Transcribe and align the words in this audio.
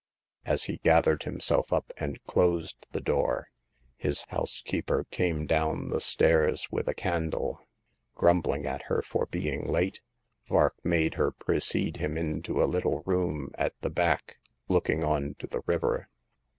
As 0.45 0.63
he 0.63 0.77
gathered 0.79 1.21
himself 1.25 1.71
up 1.71 1.93
and 1.95 2.23
closed 2.23 2.87
the 2.91 3.01
door, 3.01 3.49
his 3.97 4.23
housekeeper 4.29 5.05
came 5.11 5.45
down 5.45 5.89
the 5.89 6.01
stairs 6.01 6.71
with 6.71 6.87
a 6.87 6.95
candle. 6.95 7.61
Grumbling 8.15 8.65
at 8.65 8.85
her 8.85 9.03
for 9.03 9.27
being 9.27 9.67
late, 9.67 10.01
Vark 10.47 10.73
made 10.83 11.13
her 11.21 11.29
precede 11.29 11.97
him 11.97 12.17
into 12.17 12.63
a 12.63 12.65
little 12.65 13.03
room 13.05 13.51
at 13.59 13.79
the 13.81 13.91
back, 13.91 14.39
looking 14.67 15.03
on 15.03 15.35
to 15.37 15.45
the 15.45 15.61
river. 15.67 16.09